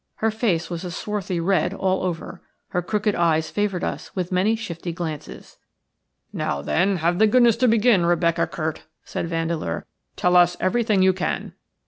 [0.15, 2.41] Her face was a swarthy red all over.
[2.69, 5.59] Her crooked eyes favoured us with many shifty glances.
[6.33, 9.85] "Now, then, have the goodness to begin, Rebecca Curt," said Vandeleur.
[10.15, 11.53] "Tell us everything you can."